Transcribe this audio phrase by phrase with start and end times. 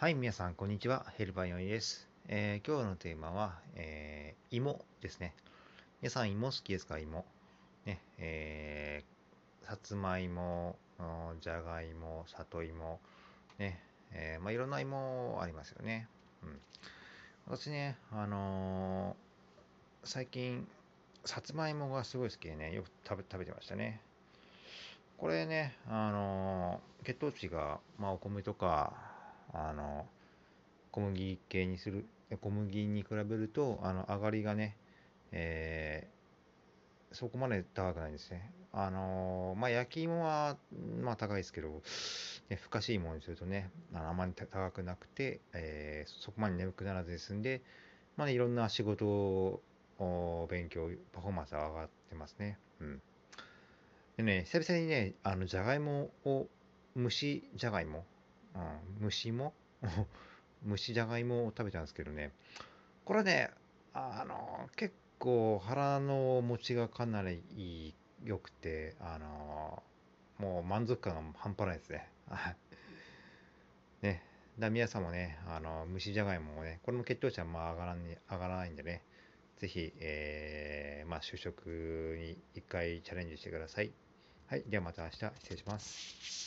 [0.00, 1.06] はい、皆さん、こんにちは。
[1.16, 2.08] ヘルパーヨイです。
[2.28, 5.34] えー、今日のテーマは、えー、芋ですね。
[6.00, 7.00] 皆さん、芋好きですか？
[7.00, 7.26] 芋。
[7.84, 10.76] ね、えー、さつまいも、
[11.40, 13.00] じゃがいも、里芋、
[13.58, 13.82] ね、
[14.12, 16.06] えー、まあ、いろんな芋ありますよね。
[16.44, 16.60] うん。
[17.48, 20.68] 私ね、あのー、最近、
[21.24, 24.00] さつまいもがすごい好きでね、よく食べ食べてましたね。
[25.16, 29.17] これね、あのー、血糖値が、まあ、お米とか、
[29.52, 30.06] あの
[30.90, 32.06] 小麦系にする
[32.40, 34.76] 小麦に比べるとあの上がりがね、
[35.32, 38.52] えー、そこまで高くないんですね。
[38.70, 40.56] あのまあ、焼き芋は、
[41.02, 41.82] まあ、高いですけど、
[42.50, 47.62] ね、ふかしいものにするとね、あのあまり高くなくて、えー、そこまで眠くならずに済んで、
[48.16, 49.62] まあね、いろんな仕事、
[50.50, 52.58] 勉強、パフォーマンスが上がってますね。
[52.80, 53.02] うん。
[54.18, 56.46] でね、久々にね、あの、じゃがいもを、
[56.96, 58.04] 蒸しじゃがいも、
[58.58, 59.54] うん、虫も
[60.62, 62.32] 虫じゃがいもを食べたんですけどね、
[63.04, 63.50] これね、
[63.94, 69.82] あの、結構腹の持ちがかなり良くて、あの、
[70.38, 72.08] もう満足感が半端ないですね。
[74.02, 74.22] ね。
[74.58, 79.04] だ皆さんもね、あの、蒸しじゃがいももね、これも血糖値はまあ上がらん上がらないんでね、
[79.58, 83.92] ぜひ、えー、まあ、就職に一回チャレンジしてください。
[84.46, 84.64] はい。
[84.66, 86.38] ではまた明日失礼します。